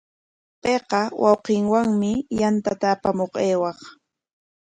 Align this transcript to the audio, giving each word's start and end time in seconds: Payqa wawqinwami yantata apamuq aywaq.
Payqa 0.61 1.01
wawqinwami 1.23 2.11
yantata 2.39 2.87
apamuq 2.95 3.33
aywaq. 3.45 3.79